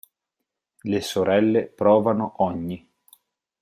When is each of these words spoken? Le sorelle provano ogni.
Le 0.81 0.99
sorelle 0.99 1.67
provano 1.67 2.33
ogni. 2.37 2.89